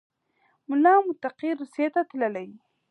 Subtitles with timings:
[0.69, 2.49] ملا متقي روسیې ته تللی